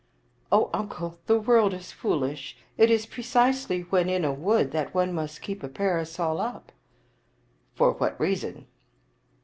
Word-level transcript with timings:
"O 0.51 0.71
uncle, 0.73 1.19
the 1.27 1.39
world 1.39 1.75
is 1.75 1.91
foolish. 1.91 2.57
It 2.75 2.89
is 2.89 3.05
precisely 3.05 3.81
when 3.81 4.09
in 4.09 4.25
a 4.25 4.33
wood 4.33 4.71
that 4.71 4.95
one 4.95 5.13
must 5.13 5.43
keep 5.43 5.61
a 5.61 5.69
parasol 5.69 6.41
up."" 6.41 6.71
For 7.75 7.91
what 7.91 8.19
reason 8.19 8.65